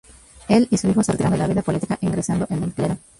Él 0.49 0.67
y 0.71 0.77
su 0.79 0.89
hijo 0.89 1.03
se 1.03 1.11
retiraron 1.11 1.37
de 1.37 1.43
la 1.43 1.47
vida 1.47 1.61
política, 1.61 1.95
ingresando 2.01 2.47
en 2.49 2.63
el 2.63 2.73
clero. 2.73 2.97